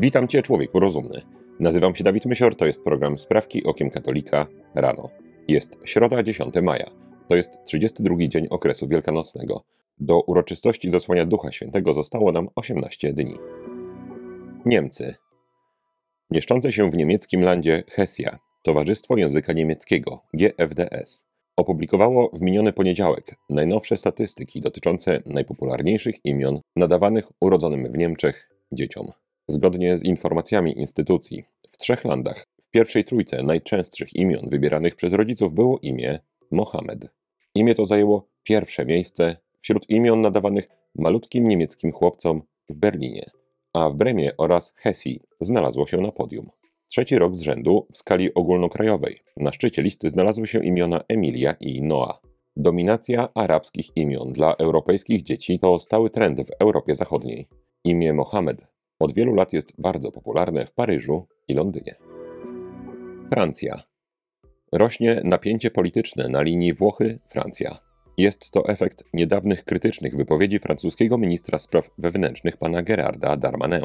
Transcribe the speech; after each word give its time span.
Witam 0.00 0.28
Cię, 0.28 0.42
człowieku 0.42 0.80
rozumny. 0.80 1.22
Nazywam 1.60 1.94
się 1.94 2.04
Dawid 2.04 2.26
Mysior, 2.26 2.56
to 2.56 2.66
jest 2.66 2.84
program 2.84 3.18
Sprawki 3.18 3.64
Okiem 3.64 3.90
Katolika 3.90 4.46
rano. 4.74 5.10
Jest 5.48 5.70
środa 5.84 6.22
10 6.22 6.54
maja. 6.62 6.90
To 7.28 7.36
jest 7.36 7.50
32 7.64 8.16
dzień 8.28 8.46
okresu 8.50 8.88
wielkanocnego. 8.88 9.64
Do 9.98 10.20
uroczystości 10.20 10.90
zasłania 10.90 11.26
Ducha 11.26 11.52
Świętego 11.52 11.94
zostało 11.94 12.32
nam 12.32 12.48
18 12.54 13.12
dni. 13.12 13.34
Niemcy. 14.66 15.14
Mieszczące 16.30 16.72
się 16.72 16.90
w 16.90 16.96
niemieckim 16.96 17.42
landzie 17.42 17.84
Hesja, 17.90 18.38
Towarzystwo 18.62 19.16
Języka 19.16 19.52
Niemieckiego, 19.52 20.22
GFDS, 20.34 21.26
opublikowało 21.56 22.30
w 22.32 22.40
miniony 22.40 22.72
poniedziałek 22.72 23.36
najnowsze 23.50 23.96
statystyki 23.96 24.60
dotyczące 24.60 25.22
najpopularniejszych 25.26 26.24
imion 26.24 26.60
nadawanych 26.76 27.24
urodzonym 27.40 27.92
w 27.92 27.98
Niemczech 27.98 28.50
dzieciom. 28.72 29.12
Zgodnie 29.50 29.98
z 29.98 30.04
informacjami 30.04 30.78
instytucji, 30.78 31.44
w 31.70 31.78
trzech 31.78 32.04
landach 32.04 32.46
w 32.62 32.70
pierwszej 32.70 33.04
trójce 33.04 33.42
najczęstszych 33.42 34.16
imion 34.16 34.48
wybieranych 34.48 34.96
przez 34.96 35.12
rodziców 35.12 35.54
było 35.54 35.78
imię 35.82 36.18
Mohamed. 36.50 37.08
Imię 37.54 37.74
to 37.74 37.86
zajęło 37.86 38.28
pierwsze 38.42 38.86
miejsce 38.86 39.36
wśród 39.60 39.90
imion 39.90 40.20
nadawanych 40.20 40.68
malutkim 40.94 41.48
niemieckim 41.48 41.92
chłopcom 41.92 42.42
w 42.68 42.74
Berlinie, 42.74 43.30
a 43.72 43.90
w 43.90 43.96
Bremie 43.96 44.36
oraz 44.38 44.72
Hesji 44.76 45.20
znalazło 45.40 45.86
się 45.86 45.96
na 45.96 46.12
podium. 46.12 46.50
Trzeci 46.88 47.18
rok 47.18 47.34
z 47.34 47.40
rzędu 47.40 47.86
w 47.92 47.96
skali 47.96 48.34
ogólnokrajowej. 48.34 49.20
Na 49.36 49.52
szczycie 49.52 49.82
listy 49.82 50.10
znalazły 50.10 50.46
się 50.46 50.64
imiona 50.64 51.00
Emilia 51.08 51.52
i 51.60 51.82
Noa. 51.82 52.20
Dominacja 52.56 53.28
arabskich 53.34 53.96
imion 53.96 54.32
dla 54.32 54.54
europejskich 54.54 55.22
dzieci 55.22 55.58
to 55.58 55.78
stały 55.78 56.10
trend 56.10 56.40
w 56.40 56.50
Europie 56.60 56.94
Zachodniej. 56.94 57.48
Imię 57.84 58.12
Mohamed 58.12 58.69
od 59.00 59.14
wielu 59.14 59.34
lat 59.34 59.52
jest 59.52 59.72
bardzo 59.78 60.12
popularne 60.12 60.66
w 60.66 60.72
Paryżu 60.72 61.26
i 61.48 61.54
Londynie. 61.54 61.94
Francja. 63.30 63.82
Rośnie 64.72 65.20
napięcie 65.24 65.70
polityczne 65.70 66.28
na 66.28 66.42
linii 66.42 66.74
Włochy-Francja. 66.74 67.78
Jest 68.18 68.50
to 68.50 68.68
efekt 68.68 69.04
niedawnych 69.14 69.64
krytycznych 69.64 70.16
wypowiedzi 70.16 70.58
francuskiego 70.58 71.18
ministra 71.18 71.58
spraw 71.58 71.90
wewnętrznych 71.98 72.56
pana 72.56 72.82
Gerarda 72.82 73.36
Darmanin. 73.36 73.84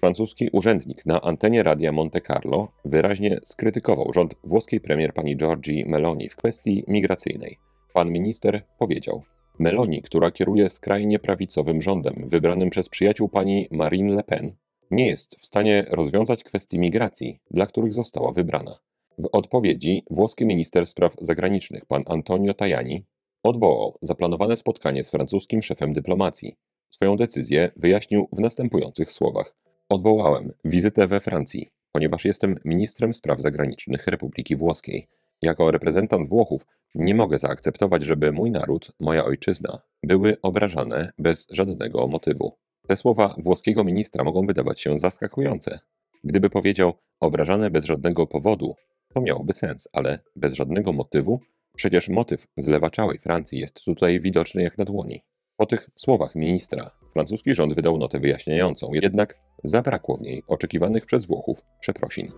Francuski 0.00 0.48
urzędnik 0.52 1.06
na 1.06 1.20
antenie 1.20 1.62
radia 1.62 1.92
Monte 1.92 2.20
Carlo 2.20 2.68
wyraźnie 2.84 3.38
skrytykował 3.44 4.12
rząd 4.12 4.34
włoskiej 4.44 4.80
premier 4.80 5.14
pani 5.14 5.36
Giorgi 5.36 5.84
Meloni 5.86 6.28
w 6.28 6.36
kwestii 6.36 6.84
migracyjnej. 6.88 7.58
Pan 7.92 8.10
minister 8.10 8.62
powiedział: 8.78 9.22
Meloni, 9.58 10.02
która 10.02 10.30
kieruje 10.30 10.70
skrajnie 10.70 11.18
prawicowym 11.18 11.82
rządem 11.82 12.24
wybranym 12.28 12.70
przez 12.70 12.88
przyjaciół 12.88 13.28
pani 13.28 13.68
Marine 13.70 14.14
Le 14.14 14.22
Pen, 14.22 14.52
nie 14.90 15.06
jest 15.06 15.36
w 15.38 15.46
stanie 15.46 15.84
rozwiązać 15.90 16.44
kwestii 16.44 16.78
migracji, 16.78 17.38
dla 17.50 17.66
których 17.66 17.92
została 17.92 18.32
wybrana. 18.32 18.78
W 19.18 19.28
odpowiedzi 19.32 20.04
włoski 20.10 20.46
minister 20.46 20.86
spraw 20.86 21.14
zagranicznych 21.20 21.86
pan 21.86 22.02
Antonio 22.06 22.54
Tajani 22.54 23.04
odwołał 23.42 23.98
zaplanowane 24.02 24.56
spotkanie 24.56 25.04
z 25.04 25.10
francuskim 25.10 25.62
szefem 25.62 25.92
dyplomacji. 25.92 26.56
Swoją 26.90 27.16
decyzję 27.16 27.70
wyjaśnił 27.76 28.28
w 28.32 28.40
następujących 28.40 29.12
słowach: 29.12 29.56
Odwołałem 29.88 30.52
wizytę 30.64 31.06
we 31.06 31.20
Francji, 31.20 31.70
ponieważ 31.92 32.24
jestem 32.24 32.54
ministrem 32.64 33.14
spraw 33.14 33.40
zagranicznych 33.40 34.06
Republiki 34.06 34.56
Włoskiej. 34.56 35.06
Jako 35.42 35.70
reprezentant 35.70 36.28
Włochów 36.28 36.66
nie 36.96 37.14
mogę 37.14 37.38
zaakceptować, 37.38 38.02
żeby 38.02 38.32
mój 38.32 38.50
naród, 38.50 38.92
moja 39.00 39.24
ojczyzna 39.24 39.78
były 40.02 40.36
obrażane 40.42 41.12
bez 41.18 41.46
żadnego 41.50 42.06
motywu. 42.06 42.52
Te 42.86 42.96
słowa 42.96 43.34
włoskiego 43.38 43.84
ministra 43.84 44.24
mogą 44.24 44.46
wydawać 44.46 44.80
się 44.80 44.98
zaskakujące. 44.98 45.78
Gdyby 46.24 46.50
powiedział 46.50 46.92
obrażane 47.20 47.70
bez 47.70 47.84
żadnego 47.84 48.26
powodu, 48.26 48.74
to 49.14 49.20
miałoby 49.20 49.52
sens, 49.52 49.88
ale 49.92 50.18
bez 50.36 50.54
żadnego 50.54 50.92
motywu? 50.92 51.40
Przecież 51.76 52.08
motyw 52.08 52.46
zlewaczałej 52.56 53.18
Francji 53.18 53.58
jest 53.58 53.84
tutaj 53.84 54.20
widoczny 54.20 54.62
jak 54.62 54.78
na 54.78 54.84
dłoni. 54.84 55.20
Po 55.56 55.66
tych 55.66 55.90
słowach 55.96 56.34
ministra 56.34 56.90
francuski 57.12 57.54
rząd 57.54 57.74
wydał 57.74 57.98
notę 57.98 58.20
wyjaśniającą, 58.20 58.90
jednak 58.92 59.38
zabrakło 59.64 60.16
w 60.16 60.22
niej 60.22 60.42
oczekiwanych 60.46 61.06
przez 61.06 61.26
Włochów 61.26 61.62
przeprosin. 61.80 62.32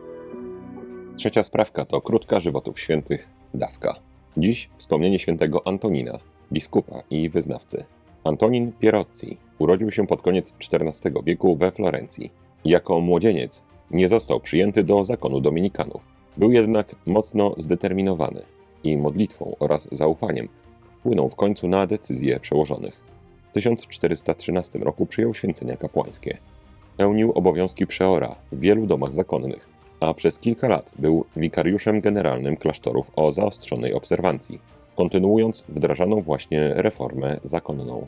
Trzecia 1.18 1.42
sprawka 1.42 1.84
to 1.84 2.00
krótka 2.00 2.40
żywotów 2.40 2.80
świętych 2.80 3.28
dawka. 3.54 4.07
Dziś 4.36 4.70
wspomnienie 4.76 5.18
świętego 5.18 5.66
Antonina, 5.66 6.18
biskupa 6.52 7.02
i 7.10 7.30
wyznawcy. 7.30 7.84
Antonin 8.24 8.72
Pierozzi 8.72 9.36
urodził 9.58 9.90
się 9.90 10.06
pod 10.06 10.22
koniec 10.22 10.54
XIV 10.72 11.12
wieku 11.24 11.56
we 11.56 11.70
Florencji. 11.70 12.32
Jako 12.64 13.00
młodzieniec 13.00 13.62
nie 13.90 14.08
został 14.08 14.40
przyjęty 14.40 14.84
do 14.84 15.04
zakonu 15.04 15.40
dominikanów. 15.40 16.06
Był 16.36 16.52
jednak 16.52 16.94
mocno 17.06 17.54
zdeterminowany 17.56 18.42
i 18.84 18.96
modlitwą 18.96 19.56
oraz 19.58 19.88
zaufaniem 19.92 20.48
wpłynął 20.90 21.28
w 21.28 21.36
końcu 21.36 21.68
na 21.68 21.86
decyzje 21.86 22.40
przełożonych. 22.40 23.00
W 23.46 23.52
1413 23.52 24.78
roku 24.78 25.06
przyjął 25.06 25.34
święcenia 25.34 25.76
kapłańskie. 25.76 26.38
Pełnił 26.96 27.32
obowiązki 27.32 27.86
przeora 27.86 28.34
w 28.52 28.60
wielu 28.60 28.86
domach 28.86 29.12
zakonnych, 29.12 29.68
a 30.00 30.14
przez 30.14 30.38
kilka 30.38 30.68
lat 30.68 30.92
był 30.98 31.24
wikariuszem 31.36 32.00
generalnym 32.00 32.56
klasztorów 32.56 33.10
o 33.16 33.32
zaostrzonej 33.32 33.94
obserwancji, 33.94 34.60
kontynuując 34.96 35.64
wdrażaną 35.68 36.22
właśnie 36.22 36.74
reformę 36.74 37.40
zakonną. 37.44 38.06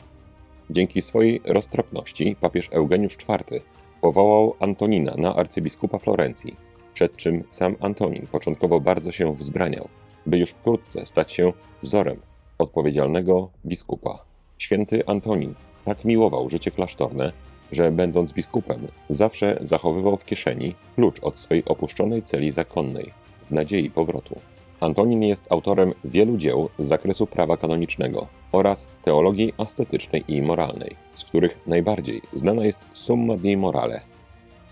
Dzięki 0.69 1.01
swojej 1.01 1.41
roztropności 1.45 2.35
papież 2.41 2.69
Eugeniusz 2.71 3.17
IV 3.29 3.61
powołał 4.01 4.55
Antonina 4.59 5.13
na 5.17 5.35
arcybiskupa 5.35 5.99
Florencji, 5.99 6.55
przed 6.93 7.17
czym 7.17 7.43
sam 7.49 7.75
Antonin 7.79 8.27
początkowo 8.27 8.79
bardzo 8.79 9.11
się 9.11 9.35
wzbraniał, 9.35 9.87
by 10.25 10.37
już 10.37 10.49
wkrótce 10.49 11.05
stać 11.05 11.31
się 11.31 11.53
wzorem 11.83 12.21
odpowiedzialnego 12.57 13.49
biskupa. 13.65 14.25
Święty 14.57 15.05
Antonin 15.07 15.55
tak 15.85 16.05
miłował 16.05 16.49
życie 16.49 16.71
klasztorne, 16.71 17.31
że 17.71 17.91
będąc 17.91 18.33
biskupem 18.33 18.87
zawsze 19.09 19.57
zachowywał 19.61 20.17
w 20.17 20.25
kieszeni 20.25 20.75
klucz 20.95 21.19
od 21.23 21.39
swej 21.39 21.65
opuszczonej 21.65 22.23
celi 22.23 22.51
zakonnej, 22.51 23.13
w 23.49 23.51
nadziei 23.51 23.89
powrotu. 23.89 24.39
Antonin 24.79 25.23
jest 25.23 25.43
autorem 25.49 25.93
wielu 26.03 26.37
dzieł 26.37 26.69
z 26.79 26.87
zakresu 26.87 27.27
prawa 27.27 27.57
kanonicznego 27.57 28.27
oraz 28.51 28.87
teologii 29.03 29.53
ascetycznej 29.57 30.23
i 30.27 30.41
moralnej, 30.41 30.95
z 31.15 31.23
których 31.23 31.59
najbardziej 31.67 32.21
znana 32.33 32.65
jest 32.65 32.79
Summa 32.93 33.37
Dei 33.37 33.57
Morale. 33.57 34.01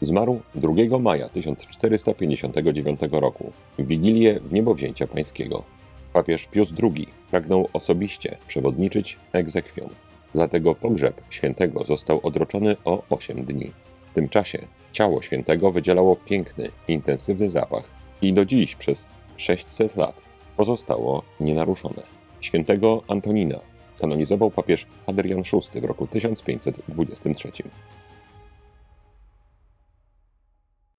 Zmarł 0.02 0.42
2 0.56 1.00
maja 1.00 1.30
1459 1.30 3.00
roku, 3.12 3.52
w 3.80 3.88
Wigilię 3.88 4.40
w 4.40 4.54
niebowzięcia 4.54 5.08
pańskiego. 5.08 5.64
Papież 6.14 6.48
Pius 6.48 6.74
II 6.84 7.08
pragnął 7.32 7.70
osobiście 7.74 8.38
przewodniczyć 8.48 9.18
egzekwiom. 9.34 9.90
Dlatego 10.34 10.76
pogrzeb 10.76 11.22
świętego 11.30 11.84
został 11.84 12.20
odroczony 12.24 12.76
o 12.86 13.04
8 13.10 13.46
dni. 13.46 13.72
W 14.08 14.14
tym 14.14 14.30
czasie 14.30 14.68
ciało 14.92 15.22
świętego 15.22 15.72
wydzielało 15.72 16.16
piękny, 16.16 16.70
intensywny 16.88 17.50
zapach 17.50 17.84
i 18.22 18.34
do 18.34 18.46
dziś 18.46 18.76
przez 18.76 19.06
600 19.38 19.96
lat 19.96 20.26
pozostało 20.58 21.24
nienaruszone. 21.40 22.04
Świętego 22.42 23.04
Antonina 23.08 23.60
kanonizował 24.00 24.52
papież 24.52 24.88
Hadrian 25.06 25.42
VI 25.74 25.82
w 25.82 25.86
roku 25.86 26.08
1523. 26.08 27.50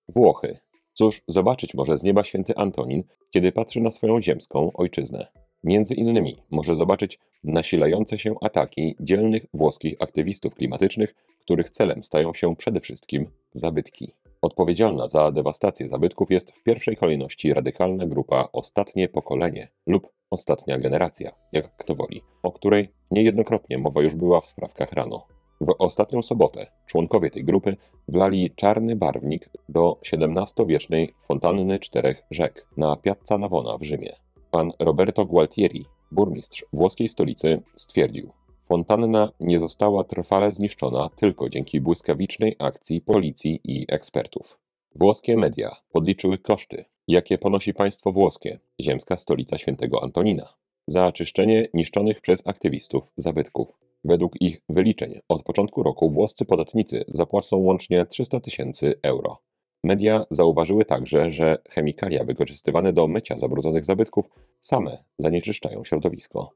Włochy. 0.09 0.59
Cóż 0.93 1.21
zobaczyć 1.27 1.73
może 1.73 1.97
z 1.97 2.03
nieba 2.03 2.23
święty 2.23 2.55
Antonin, 2.55 3.03
kiedy 3.29 3.51
patrzy 3.51 3.81
na 3.81 3.91
swoją 3.91 4.21
ziemską 4.21 4.71
ojczyznę? 4.73 5.40
Między 5.63 5.93
innymi 5.93 6.43
może 6.51 6.75
zobaczyć 6.75 7.19
nasilające 7.43 8.17
się 8.17 8.35
ataki 8.41 8.95
dzielnych 8.99 9.45
włoskich 9.53 9.95
aktywistów 9.99 10.55
klimatycznych, 10.55 11.15
których 11.39 11.69
celem 11.69 12.03
stają 12.03 12.33
się 12.33 12.55
przede 12.55 12.79
wszystkim 12.79 13.31
zabytki. 13.53 14.13
Odpowiedzialna 14.41 15.09
za 15.09 15.31
dewastację 15.31 15.89
zabytków 15.89 16.31
jest 16.31 16.51
w 16.51 16.63
pierwszej 16.63 16.95
kolejności 16.95 17.53
radykalna 17.53 18.05
grupa 18.05 18.47
Ostatnie 18.53 19.09
Pokolenie 19.09 19.67
lub 19.87 20.07
Ostatnia 20.29 20.77
Generacja, 20.77 21.31
jak 21.51 21.77
kto 21.77 21.95
woli, 21.95 22.21
o 22.43 22.51
której 22.51 22.93
niejednokrotnie 23.11 23.77
mowa 23.77 24.01
już 24.01 24.15
była 24.15 24.41
w 24.41 24.45
sprawkach 24.45 24.93
rano. 24.93 25.27
W 25.61 25.75
ostatnią 25.79 26.21
sobotę 26.21 26.71
członkowie 26.85 27.29
tej 27.29 27.43
grupy 27.43 27.77
wlali 28.07 28.51
czarny 28.55 28.95
barwnik 28.95 29.49
do 29.69 29.99
XVII-wiecznej 30.13 31.13
fontanny 31.23 31.79
czterech 31.79 32.23
rzek 32.31 32.67
na 32.77 32.95
Piazza 32.95 33.37
Navona 33.37 33.77
w 33.77 33.83
Rzymie. 33.83 34.15
Pan 34.51 34.71
Roberto 34.79 35.25
Gualtieri, 35.25 35.85
burmistrz 36.11 36.65
włoskiej 36.73 37.07
stolicy, 37.07 37.61
stwierdził: 37.75 38.31
Fontanna 38.67 39.31
nie 39.39 39.59
została 39.59 40.03
trwale 40.03 40.51
zniszczona 40.51 41.09
tylko 41.15 41.49
dzięki 41.49 41.81
błyskawicznej 41.81 42.55
akcji 42.59 43.01
policji 43.01 43.59
i 43.63 43.85
ekspertów. 43.89 44.59
Włoskie 44.95 45.37
media 45.37 45.75
podliczyły 45.91 46.37
koszty, 46.37 46.85
jakie 47.07 47.37
ponosi 47.37 47.73
państwo 47.73 48.11
włoskie, 48.11 48.59
ziemska 48.81 49.17
stolica 49.17 49.57
świętego 49.57 50.03
Antonina, 50.03 50.53
za 50.87 51.11
czyszczenie 51.11 51.67
niszczonych 51.73 52.21
przez 52.21 52.41
aktywistów 52.45 53.11
zabytków. 53.17 53.67
Według 54.03 54.41
ich 54.41 54.61
wyliczeń 54.69 55.19
od 55.29 55.43
początku 55.43 55.83
roku 55.83 56.09
włoscy 56.09 56.45
podatnicy 56.45 57.03
zapłacą 57.07 57.57
łącznie 57.57 58.05
300 58.05 58.39
tysięcy 58.39 58.93
euro. 59.03 59.37
Media 59.83 60.25
zauważyły 60.29 60.85
także, 60.85 61.31
że 61.31 61.57
chemikalia 61.69 62.23
wykorzystywane 62.23 62.93
do 62.93 63.07
mycia 63.07 63.37
zabrudzonych 63.37 63.85
zabytków 63.85 64.29
same 64.59 65.03
zanieczyszczają 65.17 65.83
środowisko. 65.83 66.51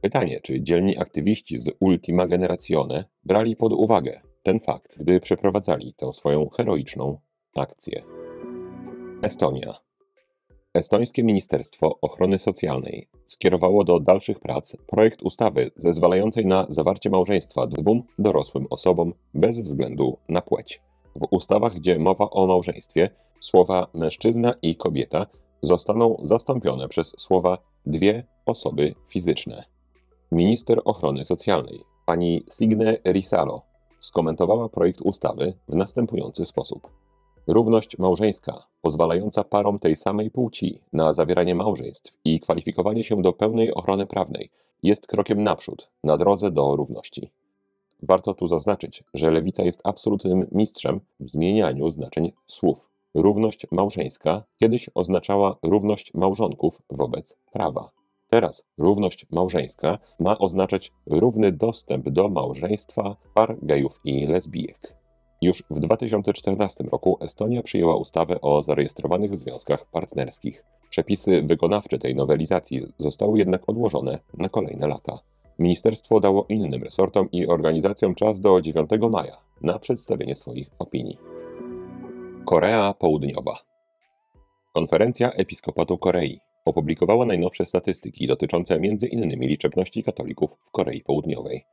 Pytanie, 0.00 0.40
czy 0.40 0.62
dzielni 0.62 0.98
aktywiści 0.98 1.58
z 1.58 1.70
Ultima 1.80 2.26
Generazione 2.26 3.04
brali 3.24 3.56
pod 3.56 3.72
uwagę 3.72 4.20
ten 4.42 4.60
fakt, 4.60 4.98
gdy 4.98 5.20
przeprowadzali 5.20 5.94
tę 5.94 6.12
swoją 6.12 6.48
heroiczną 6.48 7.18
akcję. 7.54 8.02
Estonia. 9.22 9.74
Estońskie 10.74 11.24
Ministerstwo 11.24 11.98
Ochrony 12.00 12.38
Socjalnej 12.38 13.08
skierowało 13.26 13.84
do 13.84 14.00
dalszych 14.00 14.40
prac 14.40 14.76
projekt 14.86 15.22
ustawy 15.22 15.70
zezwalającej 15.76 16.46
na 16.46 16.66
zawarcie 16.68 17.10
małżeństwa 17.10 17.66
dwóm 17.66 18.02
dorosłym 18.18 18.66
osobom 18.70 19.12
bez 19.34 19.60
względu 19.60 20.18
na 20.28 20.40
płeć. 20.40 20.82
W 21.20 21.26
ustawach, 21.30 21.74
gdzie 21.74 21.98
mowa 21.98 22.30
o 22.30 22.46
małżeństwie, 22.46 23.08
słowa 23.40 23.86
mężczyzna 23.94 24.54
i 24.62 24.76
kobieta 24.76 25.26
zostaną 25.62 26.16
zastąpione 26.22 26.88
przez 26.88 27.12
słowa 27.18 27.58
dwie 27.86 28.26
osoby 28.46 28.94
fizyczne. 29.08 29.64
Minister 30.32 30.80
Ochrony 30.84 31.24
Socjalnej, 31.24 31.80
pani 32.06 32.44
Signe 32.58 32.96
Risalo, 33.04 33.62
skomentowała 34.00 34.68
projekt 34.68 35.00
ustawy 35.00 35.54
w 35.68 35.74
następujący 35.74 36.46
sposób. 36.46 36.90
Równość 37.46 37.98
małżeńska, 37.98 38.66
pozwalająca 38.82 39.44
parom 39.44 39.78
tej 39.78 39.96
samej 39.96 40.30
płci 40.30 40.80
na 40.92 41.12
zawieranie 41.12 41.54
małżeństw 41.54 42.18
i 42.24 42.40
kwalifikowanie 42.40 43.04
się 43.04 43.22
do 43.22 43.32
pełnej 43.32 43.74
ochrony 43.74 44.06
prawnej, 44.06 44.50
jest 44.82 45.06
krokiem 45.06 45.42
naprzód 45.42 45.90
na 46.04 46.16
drodze 46.16 46.50
do 46.50 46.76
równości. 46.76 47.32
Warto 48.02 48.34
tu 48.34 48.46
zaznaczyć, 48.46 49.04
że 49.14 49.30
lewica 49.30 49.62
jest 49.62 49.80
absolutnym 49.84 50.46
mistrzem 50.52 51.00
w 51.20 51.30
zmienianiu 51.30 51.90
znaczeń 51.90 52.32
słów. 52.46 52.90
Równość 53.14 53.66
małżeńska 53.72 54.44
kiedyś 54.60 54.90
oznaczała 54.94 55.56
równość 55.62 56.14
małżonków 56.14 56.82
wobec 56.90 57.36
prawa. 57.52 57.90
Teraz 58.30 58.62
równość 58.78 59.26
małżeńska 59.30 59.98
ma 60.20 60.38
oznaczać 60.38 60.92
równy 61.06 61.52
dostęp 61.52 62.08
do 62.08 62.28
małżeństwa 62.28 63.16
par 63.34 63.56
gejów 63.62 64.00
i 64.04 64.26
lesbijek. 64.26 64.96
Już 65.42 65.64
w 65.70 65.80
2014 65.80 66.84
roku 66.84 67.18
Estonia 67.20 67.62
przyjęła 67.62 67.96
ustawę 67.96 68.40
o 68.40 68.62
zarejestrowanych 68.62 69.38
związkach 69.38 69.90
partnerskich. 69.90 70.64
Przepisy 70.90 71.42
wykonawcze 71.42 71.98
tej 71.98 72.14
nowelizacji 72.14 72.86
zostały 72.98 73.38
jednak 73.38 73.68
odłożone 73.68 74.18
na 74.34 74.48
kolejne 74.48 74.86
lata. 74.86 75.18
Ministerstwo 75.58 76.20
dało 76.20 76.46
innym 76.48 76.82
resortom 76.82 77.30
i 77.32 77.46
organizacjom 77.46 78.14
czas 78.14 78.40
do 78.40 78.60
9 78.60 78.90
maja 79.10 79.36
na 79.60 79.78
przedstawienie 79.78 80.36
swoich 80.36 80.70
opinii. 80.78 81.18
Korea 82.44 82.94
Południowa 82.94 83.58
Konferencja 84.74 85.30
Episkopatu 85.30 85.98
Korei 85.98 86.40
opublikowała 86.64 87.26
najnowsze 87.26 87.64
statystyki 87.64 88.26
dotyczące 88.26 88.74
m.in. 88.74 89.40
liczebności 89.40 90.02
katolików 90.02 90.50
w 90.64 90.70
Korei 90.70 91.02
Południowej. 91.02 91.64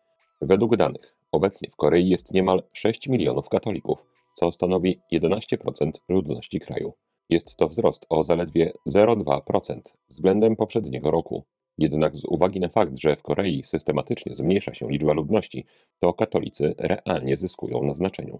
Według 0.42 0.76
danych, 0.76 1.16
obecnie 1.32 1.70
w 1.72 1.76
Korei 1.76 2.10
jest 2.10 2.34
niemal 2.34 2.64
6 2.74 3.08
milionów 3.08 3.50
katolików, 3.50 4.06
co 4.34 4.52
stanowi 4.52 5.00
11% 5.14 5.92
ludności 6.10 6.60
kraju. 6.60 6.94
Jest 7.30 7.56
to 7.56 7.68
wzrost 7.68 8.06
o 8.10 8.24
zaledwie 8.24 8.72
0,2% 8.90 9.80
względem 10.10 10.56
poprzedniego 10.56 11.12
roku. 11.12 11.44
Jednak 11.78 12.16
z 12.16 12.26
uwagi 12.26 12.60
na 12.60 12.70
fakt, 12.70 12.98
że 13.00 13.16
w 13.16 13.22
Korei 13.22 13.64
systematycznie 13.64 14.36
zmniejsza 14.36 14.74
się 14.74 14.88
liczba 14.90 15.14
ludności, 15.14 15.66
to 16.00 16.14
katolicy 16.14 16.76
realnie 16.78 17.38
zyskują 17.38 17.84
na 17.84 17.94
znaczeniu. 17.94 18.40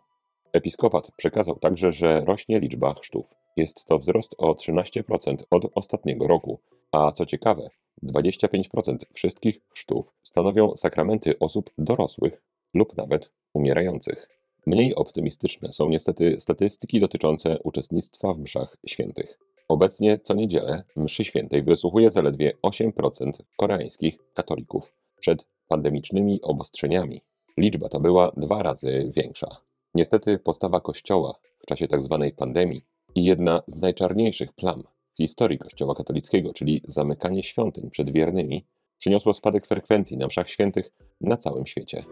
Episkopat 0.54 1.12
przekazał 1.18 1.60
także, 1.60 1.92
że 1.92 2.22
rośnie 2.26 2.60
liczba 2.60 2.94
chrztów. 2.94 3.26
Jest 3.58 3.86
to 3.86 4.00
wzrost 4.00 4.36
o 4.38 4.54
13% 4.54 5.36
od 5.52 5.66
ostatniego 5.76 6.28
roku, 6.28 6.60
a 6.92 7.12
co 7.12 7.26
ciekawe, 7.26 7.70
25% 8.04 8.98
wszystkich 9.14 9.60
chrztów 9.70 10.14
stanowią 10.24 10.76
sakramenty 10.76 11.40
osób 11.40 11.70
dorosłych 11.78 12.42
lub 12.74 12.98
nawet 12.98 13.32
umierających. 13.54 14.28
Mniej 14.66 14.96
optymistyczne 14.96 15.72
są 15.72 15.90
niestety 15.90 16.40
statystyki 16.40 17.00
dotyczące 17.00 17.60
uczestnictwa 17.64 18.34
w 18.34 18.40
mszach 18.40 18.78
świętych. 18.88 19.40
Obecnie 19.68 20.20
co 20.20 20.34
niedzielę 20.34 20.84
mszy 20.96 21.24
świętej 21.24 21.64
wysłuchuje 21.64 22.12
zaledwie 22.12 22.52
8% 22.64 23.32
koreańskich 23.58 24.18
katolików. 24.34 24.94
Przed 25.20 25.46
pandemicznymi 25.68 26.42
obostrzeniami 26.42 27.22
liczba 27.58 27.90
ta 27.90 28.00
była 28.00 28.32
dwa 28.38 28.64
razy 28.64 29.12
większa. 29.16 29.48
Niestety 29.96 30.40
postawa 30.40 30.80
Kościoła 30.80 31.36
w 31.60 31.66
czasie 31.66 31.88
tzw. 31.88 32.18
Tak 32.22 32.36
pandemii 32.36 32.86
i 33.16 33.24
jedna 33.24 33.62
z 33.68 33.76
najczarniejszych 33.76 34.54
plam 34.54 34.84
w 35.14 35.18
historii 35.18 35.58
Kościoła 35.58 35.96
katolickiego, 35.96 36.54
czyli 36.54 36.82
zamykanie 36.88 37.44
świątyń 37.44 37.90
przed 37.90 38.12
wiernymi, 38.12 38.66
przyniosło 38.98 39.34
spadek 39.34 39.68
frekwencji 39.68 40.18
na 40.18 40.28
mszach 40.28 40.50
świętych 40.50 40.92
na 41.22 41.38
całym 41.38 41.66
świecie. 41.66 42.06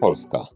Polska. 0.00 0.46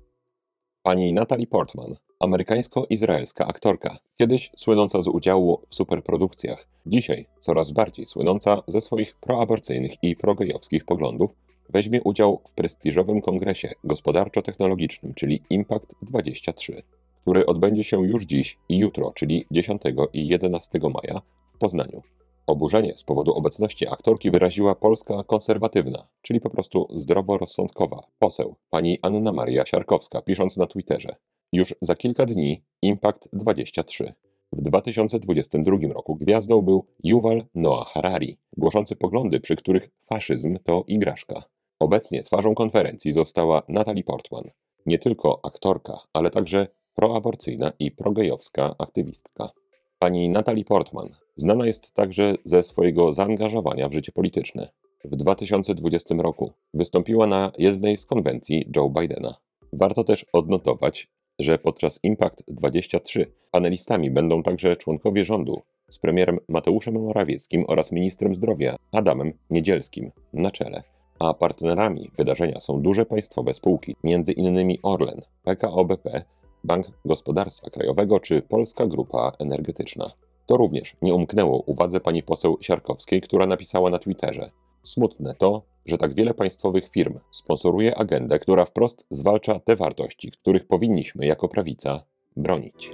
Pani 0.82 1.12
Natalie 1.12 1.46
Portman, 1.46 1.96
amerykańsko-izraelska 2.20 3.46
aktorka, 3.46 3.99
kiedyś 4.16 4.50
słynąca 4.56 5.02
z 5.02 5.08
udziału 5.08 5.61
w 5.69 5.75
superprodukcjach, 5.75 6.69
dzisiaj 6.87 7.26
coraz 7.40 7.70
bardziej 7.70 8.06
słynąca 8.06 8.62
ze 8.66 8.81
swoich 8.81 9.14
proaborcyjnych 9.14 9.93
i 10.02 10.16
progejowskich 10.16 10.84
poglądów, 10.84 11.31
weźmie 11.69 12.02
udział 12.02 12.40
w 12.49 12.55
prestiżowym 12.55 13.20
kongresie 13.20 13.72
gospodarczo-technologicznym, 13.84 15.14
czyli 15.14 15.43
Impact 15.50 15.94
23, 16.02 16.82
który 17.22 17.46
odbędzie 17.46 17.84
się 17.84 18.06
już 18.06 18.25
dziś 18.25 18.58
i 18.69 18.78
jutro, 18.78 19.12
czyli 19.14 19.46
10 19.50 19.82
i 20.12 20.28
11 20.28 20.78
maja 20.78 21.20
w 21.55 21.58
Poznaniu. 21.58 22.02
Oburzenie 22.46 22.96
z 22.96 23.05
powodu 23.05 23.34
obecności 23.34 23.88
aktorki 23.88 24.31
wyraziła 24.31 24.75
polska 24.75 25.22
konserwatywna, 25.22 26.08
czyli 26.22 26.40
po 26.40 26.50
prostu 26.50 26.88
zdroworozsądkowa, 26.90 28.02
poseł, 28.19 28.56
pani 28.70 28.99
Anna 29.02 29.32
Maria 29.32 29.67
Siarkowska, 29.67 30.22
pisząc 30.22 30.56
na 30.56 30.67
Twitterze. 30.67 31.17
Już 31.55 31.75
za 31.81 31.95
kilka 31.95 32.27
dni 32.27 32.65
Impact 32.83 33.29
23. 33.33 34.12
W 34.53 34.62
2022 34.62 35.77
roku 35.93 36.17
gwiazdą 36.17 36.62
był 36.62 36.87
Yuval 37.05 37.45
Noah 37.55 37.89
Harari, 37.89 38.39
głoszący 38.56 38.97
poglądy, 38.97 39.41
przy 39.41 39.56
których 39.56 39.91
faszyzm 40.05 40.59
to 40.65 40.85
igraszka. 40.87 41.45
Obecnie 41.79 42.23
twarzą 42.23 42.55
konferencji 42.55 43.12
została 43.12 43.62
Natalie 43.69 44.05
Portman, 44.05 44.51
nie 44.87 44.99
tylko 44.99 45.41
aktorka, 45.45 45.99
ale 46.12 46.31
także 46.31 46.67
proaborcyjna 46.95 47.73
i 47.79 47.91
progejowska 47.91 48.75
aktywistka. 48.79 49.51
Pani 49.99 50.29
Natalie 50.29 50.65
Portman 50.65 51.08
znana 51.37 51.67
jest 51.67 51.94
także 51.94 52.34
ze 52.44 52.63
swojego 52.63 53.13
zaangażowania 53.13 53.89
w 53.89 53.93
życie 53.93 54.13
polityczne. 54.13 54.69
W 55.05 55.17
2020 55.17 56.15
roku 56.19 56.53
wystąpiła 56.75 57.27
na 57.27 57.53
jednej 57.58 57.96
z 57.96 58.06
konwencji 58.06 58.70
Joe 58.77 58.91
Bidena. 58.91 59.34
Warto 59.73 60.05
też 60.05 60.27
odnotować, 60.32 61.08
że 61.38 61.58
podczas 61.58 62.00
Impact 62.03 62.43
23 62.48 63.32
panelistami 63.50 64.10
będą 64.10 64.43
także 64.43 64.76
członkowie 64.76 65.24
rządu 65.24 65.62
z 65.91 65.98
premierem 65.98 66.38
Mateuszem 66.48 66.94
Morawieckim 66.94 67.64
oraz 67.69 67.93
ministrem 67.93 68.34
zdrowia 68.34 68.76
Adamem 68.93 69.32
Niedzielskim 69.50 70.10
na 70.32 70.50
czele 70.50 70.82
a 71.19 71.34
partnerami 71.34 72.10
wydarzenia 72.19 72.60
są 72.60 72.82
duże 72.82 73.06
państwowe 73.06 73.55
spółki, 73.55 73.96
m.in. 74.05 74.79
Orlen, 74.82 75.22
PKO 75.43 75.84
BP, 75.84 76.22
Bank 76.64 76.86
Gospodarstwa 77.05 77.70
Krajowego 77.70 78.20
czy 78.20 78.43
Polska 78.43 78.86
Grupa 78.86 79.32
Energetyczna. 79.38 80.12
To 80.46 80.56
również 80.56 80.96
nie 81.03 81.14
umknęło 81.14 81.62
uwadze 81.67 82.00
pani 82.00 82.22
poseł 82.22 82.58
Siarkowskiej, 82.60 83.20
która 83.20 83.46
napisała 83.46 83.91
na 83.91 83.98
Twitterze: 83.98 84.50
Smutne 84.84 85.34
to, 85.34 85.62
że 85.86 85.98
tak 85.98 86.14
wiele 86.14 86.34
państwowych 86.34 86.88
firm 86.88 87.19
sponsoruje 87.31 87.98
agendę, 87.98 88.38
która 88.38 88.64
wprost 88.64 89.06
zwalcza 89.10 89.60
te 89.60 89.76
wartości, 89.76 90.31
których 90.31 90.67
powinniśmy 90.67 91.26
jako 91.26 91.48
prawica 91.48 92.05
bronić. 92.36 92.93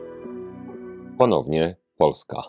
Ponownie 1.18 1.76
Polska. 1.99 2.42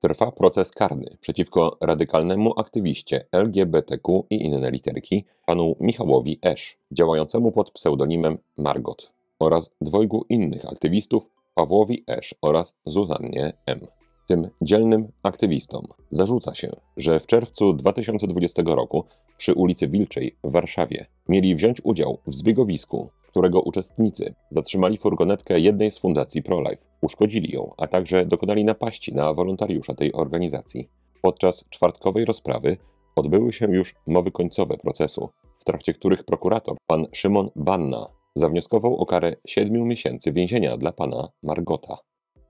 Trwa 0.00 0.32
proces 0.32 0.70
karny 0.70 1.16
przeciwko 1.20 1.76
radykalnemu 1.80 2.52
aktywiście 2.56 3.26
LGBTQ 3.32 4.24
i 4.30 4.44
inne 4.44 4.70
literki, 4.70 5.24
panu 5.46 5.76
Michałowi 5.80 6.38
Esz, 6.44 6.78
działającemu 6.92 7.52
pod 7.52 7.70
pseudonimem 7.70 8.38
Margot, 8.56 9.12
oraz 9.38 9.70
dwojgu 9.80 10.24
innych 10.28 10.64
aktywistów, 10.64 11.28
Pawłowi 11.54 12.04
Esz 12.06 12.34
oraz 12.42 12.74
Zuzannie 12.86 13.52
M. 13.66 13.86
Tym 14.26 14.50
dzielnym 14.62 15.08
aktywistom 15.22 15.86
zarzuca 16.10 16.54
się, 16.54 16.70
że 16.96 17.20
w 17.20 17.26
czerwcu 17.26 17.72
2020 17.72 18.62
roku 18.66 19.04
przy 19.36 19.54
ulicy 19.54 19.88
Wilczej 19.88 20.36
w 20.44 20.52
Warszawie 20.52 21.06
mieli 21.28 21.56
wziąć 21.56 21.80
udział 21.84 22.18
w 22.26 22.34
zbiegowisku, 22.34 23.10
którego 23.28 23.60
uczestnicy 23.60 24.34
zatrzymali 24.50 24.98
furgonetkę 24.98 25.60
jednej 25.60 25.90
z 25.90 25.98
fundacji 25.98 26.42
ProLife, 26.42 26.84
uszkodzili 27.02 27.52
ją, 27.52 27.70
a 27.78 27.86
także 27.86 28.26
dokonali 28.26 28.64
napaści 28.64 29.14
na 29.14 29.34
wolontariusza 29.34 29.94
tej 29.94 30.12
organizacji. 30.12 30.88
Podczas 31.22 31.64
czwartkowej 31.70 32.24
rozprawy 32.24 32.76
odbyły 33.16 33.52
się 33.52 33.66
już 33.70 33.94
mowy 34.06 34.30
końcowe 34.30 34.76
procesu, 34.76 35.28
w 35.60 35.64
trakcie 35.64 35.94
których 35.94 36.24
prokurator, 36.24 36.76
pan 36.86 37.06
Szymon 37.12 37.50
Banna, 37.56 38.06
zawnioskował 38.34 38.96
o 38.96 39.06
karę 39.06 39.36
7 39.46 39.82
miesięcy 39.82 40.32
więzienia 40.32 40.76
dla 40.76 40.92
pana 40.92 41.28
Margota. 41.42 41.98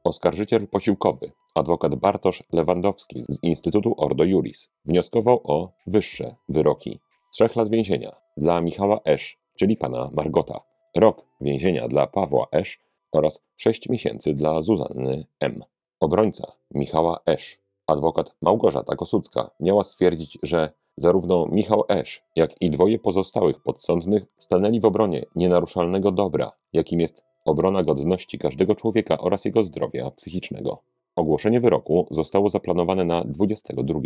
Oskarżyciel 0.04 0.68
posiłkowy, 0.68 1.32
adwokat 1.56 1.94
Bartosz 1.94 2.42
Lewandowski 2.52 3.24
z 3.28 3.42
Instytutu 3.42 3.94
Ordo 3.96 4.24
Juris, 4.24 4.68
wnioskował 4.84 5.40
o 5.44 5.72
wyższe 5.86 6.36
wyroki. 6.48 7.00
Trzech 7.34 7.56
lat 7.56 7.70
więzienia 7.70 8.16
dla 8.36 8.60
Michała 8.60 9.00
Esz, 9.04 9.38
czyli 9.58 9.76
pana 9.76 10.10
Margota, 10.14 10.60
rok 10.96 11.26
więzienia 11.40 11.88
dla 11.88 12.06
Pawła 12.06 12.46
Esz 12.52 12.78
oraz 13.12 13.42
sześć 13.56 13.88
miesięcy 13.88 14.34
dla 14.34 14.62
Zuzanny 14.62 15.26
M. 15.40 15.64
Obrońca 16.00 16.52
Michała 16.74 17.20
Esz, 17.26 17.58
adwokat 17.86 18.36
Małgorzata 18.42 18.96
Kosucka, 18.96 19.50
miała 19.60 19.84
stwierdzić, 19.84 20.38
że 20.42 20.72
zarówno 20.96 21.46
Michał 21.46 21.84
Esz, 21.88 22.22
jak 22.36 22.62
i 22.62 22.70
dwoje 22.70 22.98
pozostałych 22.98 23.62
podsądnych 23.62 24.22
stanęli 24.38 24.80
w 24.80 24.84
obronie 24.84 25.26
nienaruszalnego 25.36 26.12
dobra, 26.12 26.52
jakim 26.72 27.00
jest 27.00 27.22
obrona 27.44 27.82
godności 27.82 28.38
każdego 28.38 28.74
człowieka 28.74 29.18
oraz 29.18 29.44
jego 29.44 29.64
zdrowia 29.64 30.10
psychicznego. 30.10 30.82
Ogłoszenie 31.16 31.60
wyroku 31.60 32.06
zostało 32.10 32.50
zaplanowane 32.50 33.04
na 33.04 33.24
22 33.24 34.00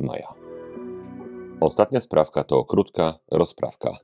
maja. 0.00 0.34
Ostatnia 1.60 2.00
sprawka 2.00 2.44
to 2.44 2.64
krótka 2.64 3.18
rozprawka. 3.30 3.98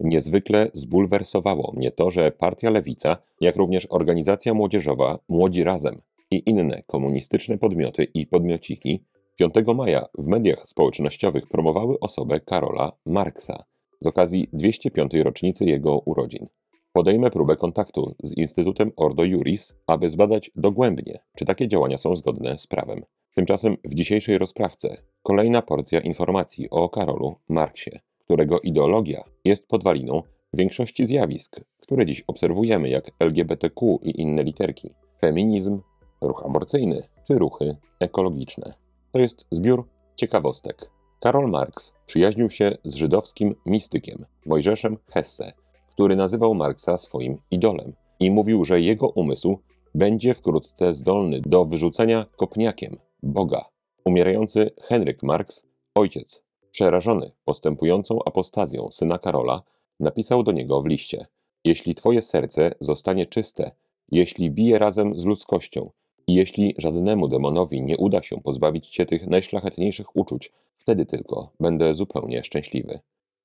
Niezwykle 0.00 0.70
zbulwersowało 0.74 1.72
mnie 1.76 1.90
to, 1.90 2.10
że 2.10 2.30
Partia 2.30 2.70
Lewica, 2.70 3.16
jak 3.40 3.56
również 3.56 3.86
organizacja 3.90 4.54
młodzieżowa 4.54 5.18
Młodzi 5.28 5.64
Razem 5.64 6.00
i 6.30 6.42
inne 6.46 6.82
komunistyczne 6.86 7.58
podmioty 7.58 8.04
i 8.04 8.26
podmiociki 8.26 9.04
5 9.36 9.54
maja 9.76 10.06
w 10.18 10.26
mediach 10.26 10.68
społecznościowych 10.68 11.48
promowały 11.48 12.00
osobę 12.00 12.40
Karola 12.40 12.92
Marksa 13.06 13.64
z 14.00 14.06
okazji 14.06 14.48
205. 14.52 15.14
rocznicy 15.14 15.64
jego 15.64 15.98
urodzin. 15.98 16.46
Podejmę 16.92 17.30
próbę 17.30 17.56
kontaktu 17.56 18.14
z 18.22 18.36
Instytutem 18.36 18.92
Ordo 18.96 19.24
Juris, 19.24 19.74
aby 19.86 20.10
zbadać 20.10 20.50
dogłębnie, 20.56 21.18
czy 21.36 21.44
takie 21.44 21.68
działania 21.68 21.98
są 21.98 22.16
zgodne 22.16 22.58
z 22.58 22.66
prawem. 22.66 23.04
Tymczasem 23.34 23.76
w 23.84 23.94
dzisiejszej 23.94 24.38
rozprawce 24.38 24.96
kolejna 25.22 25.62
porcja 25.62 26.00
informacji 26.00 26.70
o 26.70 26.88
Karolu 26.88 27.36
Marksie, 27.48 27.90
którego 28.24 28.60
ideologia 28.60 29.24
jest 29.44 29.66
podwaliną 29.68 30.22
większości 30.54 31.06
zjawisk, 31.06 31.60
które 31.80 32.06
dziś 32.06 32.24
obserwujemy, 32.26 32.88
jak 32.88 33.10
LGBTQ 33.20 33.98
i 34.02 34.20
inne 34.20 34.42
literki, 34.42 34.90
feminizm, 35.20 35.80
ruch 36.20 36.42
aborcyjny 36.46 37.02
czy 37.26 37.38
ruchy 37.38 37.76
ekologiczne. 38.00 38.74
To 39.12 39.18
jest 39.18 39.46
zbiór 39.50 39.88
ciekawostek. 40.16 40.90
Karol 41.20 41.50
Marx 41.50 41.92
przyjaźnił 42.06 42.50
się 42.50 42.76
z 42.84 42.94
żydowskim 42.94 43.54
mistykiem 43.66 44.26
Mojżeszem 44.46 44.96
Hesse, 45.06 45.52
który 46.00 46.16
nazywał 46.16 46.54
Marksa 46.54 46.98
swoim 46.98 47.38
idolem 47.50 47.92
i 48.20 48.30
mówił, 48.30 48.64
że 48.64 48.80
jego 48.80 49.08
umysł 49.08 49.58
będzie 49.94 50.34
wkrótce 50.34 50.94
zdolny 50.94 51.40
do 51.40 51.64
wyrzucenia 51.64 52.26
kopniakiem 52.36 52.96
Boga. 53.22 53.64
Umierający 54.04 54.70
Henryk 54.82 55.22
Marx, 55.22 55.62
ojciec, 55.94 56.42
przerażony 56.70 57.32
postępującą 57.44 58.18
apostazją 58.26 58.88
syna 58.92 59.18
Karola, 59.18 59.62
napisał 60.00 60.42
do 60.42 60.52
niego 60.52 60.82
w 60.82 60.86
liście: 60.86 61.26
Jeśli 61.64 61.94
twoje 61.94 62.22
serce 62.22 62.74
zostanie 62.80 63.26
czyste, 63.26 63.70
jeśli 64.12 64.50
bije 64.50 64.78
razem 64.78 65.18
z 65.18 65.24
ludzkością 65.24 65.90
i 66.26 66.34
jeśli 66.34 66.74
żadnemu 66.78 67.28
demonowi 67.28 67.82
nie 67.82 67.96
uda 67.96 68.22
się 68.22 68.40
pozbawić 68.40 68.88
cię 68.88 69.06
tych 69.06 69.26
najszlachetniejszych 69.26 70.16
uczuć, 70.16 70.52
wtedy 70.78 71.06
tylko 71.06 71.52
będę 71.60 71.94
zupełnie 71.94 72.44
szczęśliwy. 72.44 73.00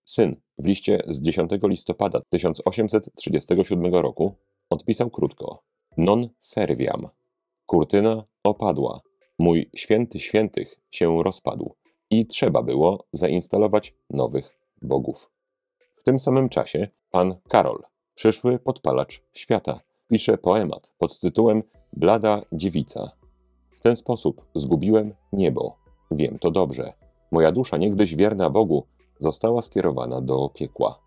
Syn 0.06 0.36
w 0.58 0.66
liście 0.66 1.02
z 1.08 1.22
10 1.22 1.52
listopada 1.64 2.22
1837 2.30 3.96
roku 3.96 4.36
odpisał 4.70 5.10
krótko: 5.10 5.64
Non 5.98 6.30
serviam. 6.40 7.08
Kurtyna 7.66 8.24
opadła. 8.44 9.02
Mój 9.40 9.70
święty 9.76 10.20
świętych 10.20 10.80
się 10.92 11.24
rozpadł 11.24 11.76
i 12.10 12.28
trzeba 12.28 12.64
było 12.64 13.04
zainstalować 13.14 13.94
nowych 14.10 14.60
bogów. 14.82 15.32
W 15.96 16.04
tym 16.04 16.20
samym 16.20 16.50
czasie 16.50 16.88
pan 17.12 17.36
Karol, 17.50 17.84
przyszły 18.16 18.60
podpalacz 18.60 19.24
świata, 19.34 19.80
pisze 20.08 20.38
poemat 20.38 20.94
pod 20.98 21.20
tytułem 21.20 21.64
Blada 21.94 22.42
dziewica. 22.52 23.12
W 23.78 23.82
ten 23.82 23.96
sposób 23.96 24.46
zgubiłem 24.56 25.14
niebo. 25.34 25.78
Wiem 26.12 26.40
to 26.40 26.52
dobrze. 26.52 26.94
Moja 27.32 27.52
dusza, 27.52 27.78
niegdyś 27.78 28.16
wierna 28.16 28.50
Bogu, 28.50 28.88
została 29.20 29.62
skierowana 29.62 30.22
do 30.22 30.50
piekła. 30.50 31.00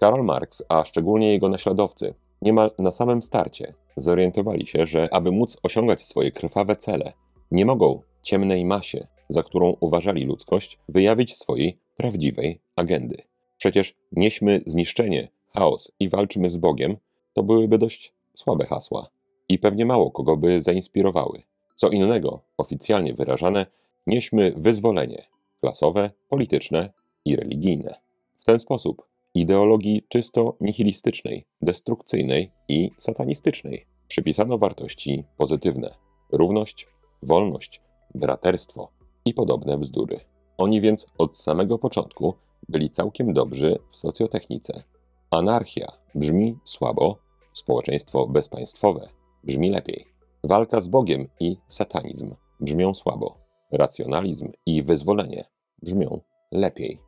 Karol 0.00 0.24
Marx, 0.24 0.62
a 0.68 0.84
szczególnie 0.84 1.32
jego 1.32 1.48
naśladowcy, 1.48 2.14
niemal 2.42 2.70
na 2.78 2.92
samym 2.92 3.22
starcie 3.22 3.74
zorientowali 3.96 4.66
się, 4.66 4.86
że 4.86 5.14
aby 5.14 5.32
móc 5.32 5.56
osiągać 5.62 6.06
swoje 6.06 6.30
krwawe 6.30 6.76
cele, 6.76 7.12
nie 7.50 7.66
mogą 7.66 8.00
ciemnej 8.22 8.64
masie, 8.64 9.06
za 9.28 9.42
którą 9.42 9.76
uważali 9.80 10.24
ludzkość, 10.24 10.78
wyjawić 10.88 11.36
swojej 11.36 11.78
prawdziwej 11.96 12.60
agendy. 12.76 13.16
Przecież 13.56 13.94
nieśmy 14.12 14.60
zniszczenie, 14.66 15.28
chaos 15.54 15.92
i 16.00 16.08
walczmy 16.08 16.50
z 16.50 16.56
Bogiem, 16.56 16.96
to 17.32 17.42
byłyby 17.42 17.78
dość 17.78 18.14
słabe 18.34 18.66
hasła 18.66 19.06
i 19.48 19.58
pewnie 19.58 19.86
mało 19.86 20.10
kogo 20.10 20.36
by 20.36 20.62
zainspirowały. 20.62 21.42
Co 21.76 21.88
innego, 21.88 22.40
oficjalnie 22.58 23.14
wyrażane, 23.14 23.66
nieśmy 24.06 24.52
wyzwolenie 24.56 25.26
klasowe, 25.60 26.10
polityczne 26.28 26.92
i 27.26 27.36
religijne. 27.36 27.94
W 28.40 28.44
ten 28.44 28.58
sposób 28.58 29.08
ideologii 29.34 30.02
czysto 30.08 30.56
nihilistycznej, 30.60 31.46
destrukcyjnej 31.62 32.52
i 32.68 32.90
satanistycznej 32.98 33.86
przypisano 34.08 34.58
wartości 34.58 35.24
pozytywne: 35.36 35.94
równość, 36.32 36.86
wolność, 37.22 37.82
braterstwo 38.14 38.88
i 39.24 39.34
podobne 39.34 39.78
bzdury. 39.78 40.20
Oni 40.58 40.80
więc 40.80 41.06
od 41.18 41.38
samego 41.38 41.78
początku 41.78 42.34
byli 42.68 42.90
całkiem 42.90 43.32
dobrzy 43.32 43.78
w 43.90 43.96
socjotechnice. 43.96 44.82
Anarchia 45.30 45.92
brzmi 46.14 46.58
słabo, 46.64 47.18
społeczeństwo 47.52 48.26
bezpaństwowe 48.26 49.08
brzmi 49.44 49.70
lepiej. 49.70 50.06
Walka 50.44 50.80
z 50.80 50.88
Bogiem 50.88 51.28
i 51.40 51.56
satanizm 51.68 52.34
brzmią 52.60 52.94
słabo. 52.94 53.38
Racjonalizm 53.72 54.52
i 54.66 54.82
wyzwolenie 54.82 55.44
brzmią 55.82 56.20
lepiej. 56.52 57.05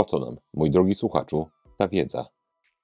Po 0.00 0.04
co 0.04 0.18
nam, 0.18 0.36
mój 0.54 0.70
drogi 0.70 0.94
słuchaczu, 0.94 1.46
ta 1.78 1.88
wiedza? 1.88 2.28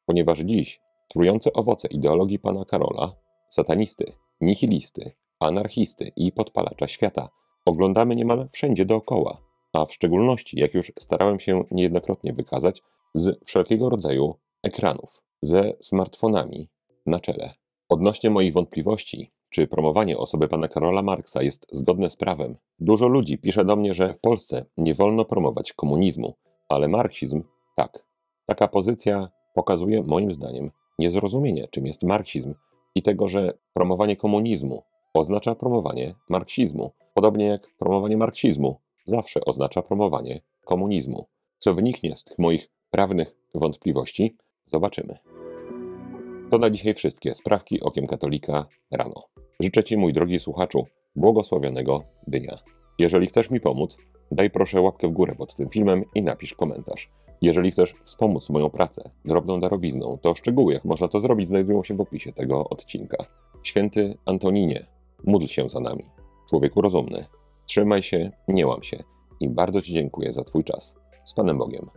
Ponieważ 0.07 0.39
dziś 0.39 0.81
trujące 1.09 1.53
owoce 1.53 1.89
ideologii 1.89 2.39
pana 2.39 2.65
Karola, 2.65 3.13
satanisty, 3.49 4.13
nihilisty, 4.41 5.13
anarchisty 5.41 6.13
i 6.17 6.33
podpalacza 6.33 6.89
świata 6.89 7.29
oglądamy 7.65 8.17
niemal 8.17 8.49
wszędzie 8.53 8.85
dookoła, 8.85 9.39
a 9.73 9.87
w 9.87 9.93
szczególności, 9.93 10.61
jak 10.61 10.75
już 10.75 10.93
starałem 10.99 11.41
się 11.41 11.65
niejednokrotnie 11.71 12.33
wykazać, 12.33 12.83
z 13.15 13.45
wszelkiego 13.45 13.91
rodzaju 13.91 14.35
ekranów, 14.63 15.23
ze 15.43 15.73
smartfonami 15.81 16.69
na 17.07 17.21
czele. 17.21 17.55
Odnośnie 17.89 18.31
moich 18.31 18.53
wątpliwości, 18.53 19.33
czy 19.51 19.67
promowanie 19.67 20.19
osoby 20.19 20.49
pana 20.49 20.69
Karola 20.69 21.03
Marksa 21.03 21.43
jest 21.43 21.67
zgodne 21.73 22.11
z 22.11 22.17
prawem, 22.17 22.57
dużo 22.79 23.09
ludzi 23.09 23.39
pisze 23.39 23.65
do 23.65 23.77
mnie, 23.77 23.95
że 23.95 24.15
w 24.15 24.21
Polsce 24.21 24.67
nie 24.77 24.95
wolno 24.95 25.25
promować 25.25 25.73
komunizmu, 25.73 26.35
ale 26.69 26.89
marksizm 26.89 27.43
tak. 27.77 28.07
Taka 28.47 28.69
pozycja 28.69 29.29
pokazuje 29.55 30.03
moim 30.03 30.31
zdaniem 30.31 30.71
niezrozumienie, 30.99 31.69
czym 31.71 31.87
jest 31.87 32.03
marksizm 32.03 32.55
i 32.95 33.03
tego, 33.03 33.29
że 33.29 33.53
promowanie 33.75 34.17
komunizmu 34.17 34.83
oznacza 35.15 35.55
promowanie 35.55 36.15
marksizmu, 36.29 36.93
podobnie 37.15 37.47
jak 37.47 37.69
promowanie 37.79 38.17
marksizmu 38.17 38.81
zawsze 39.05 39.41
oznacza 39.45 39.83
promowanie 39.83 40.41
komunizmu. 40.65 41.27
Co 41.59 41.75
wyniknie 41.75 42.17
z 42.17 42.25
tych 42.25 42.39
moich 42.39 42.69
prawnych 42.91 43.37
wątpliwości, 43.55 44.37
zobaczymy. 44.67 45.19
To 46.51 46.59
na 46.59 46.71
dzisiaj 46.71 46.95
wszystkie 46.95 47.35
sprawki 47.35 47.81
okiem 47.81 48.07
katolika 48.07 48.67
rano. 48.91 49.23
Życzę 49.61 49.85
Ci, 49.85 49.97
mój 49.97 50.13
drogi 50.13 50.39
słuchaczu, 50.39 50.87
błogosławionego 51.17 52.03
dnia. 52.27 52.59
Jeżeli 52.99 53.27
chcesz 53.27 53.51
mi 53.51 53.61
pomóc, 53.61 53.99
daj 54.31 54.51
proszę 54.51 54.81
łapkę 54.81 55.09
w 55.09 55.13
górę 55.13 55.35
pod 55.35 55.57
tym 55.57 55.69
filmem 55.69 56.05
i 56.15 56.23
napisz 56.23 56.55
komentarz. 56.55 57.11
Jeżeli 57.43 57.71
chcesz 57.71 57.95
wspomóc 58.05 58.51
moją 58.51 58.71
pracę 58.71 59.11
drobną 59.25 59.61
darowizną, 59.61 60.19
to 60.23 60.35
szczegóły, 60.35 60.75
jak 60.75 60.85
można 60.85 61.09
to 61.09 61.21
zrobić, 61.21 61.49
znajdują 61.49 61.83
się 61.83 61.97
w 61.97 62.01
opisie 62.01 62.33
tego 62.33 62.69
odcinka. 62.69 63.17
Święty 63.63 64.19
Antoninie, 64.25 64.87
módl 65.25 65.47
się 65.47 65.69
za 65.69 65.81
nami. 65.81 66.05
Człowieku 66.49 66.81
rozumny, 66.81 67.27
trzymaj 67.67 68.03
się, 68.03 68.31
nie 68.49 68.67
łam 68.67 68.83
się 68.83 69.05
i 69.41 69.49
bardzo 69.49 69.83
Ci 69.83 69.93
dziękuję 69.93 70.33
za 70.33 70.45
Twój 70.45 70.65
czas. 70.65 70.97
Z 71.25 71.35
Panem 71.35 71.59
Bogiem. 71.59 71.91